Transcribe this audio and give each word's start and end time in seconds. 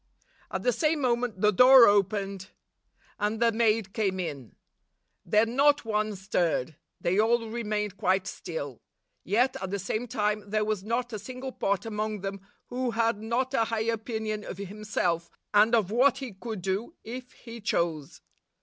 At 0.49 0.63
the 0.63 0.71
same 0.71 0.99
moment 0.99 1.41
the 1.41 1.51
door 1.51 1.87
opened, 1.87 2.49
and 3.19 3.39
the 3.39 3.51
maid 3.51 3.93
came 3.93 4.19
in. 4.19 4.55
Then 5.23 5.55
not 5.55 5.85
one 5.85 6.15
stirred. 6.15 6.75
They 6.99 7.19
all 7.19 7.47
re 7.51 7.63
mained 7.63 7.97
quite 7.97 8.25
still; 8.25 8.81
yet, 9.23 9.61
at 9.61 9.69
the 9.69 9.77
same 9.77 10.07
time, 10.07 10.49
there 10.49 10.65
was 10.65 10.83
not 10.83 11.13
a 11.13 11.19
single 11.19 11.51
pot 11.51 11.85
among 11.85 12.21
them 12.21 12.41
who 12.69 12.89
had 12.97 13.21
not 13.21 13.53
a 13.53 13.65
high 13.65 13.79
opinion 13.83 14.43
of 14.43 14.57
himself, 14.57 15.29
and 15.53 15.75
of 15.75 15.91
what 15.91 16.17
he 16.17 16.33
could 16.33 16.63
do 16.63 16.95
if 17.03 17.33
he 17.33 17.61
chose. 17.61 18.21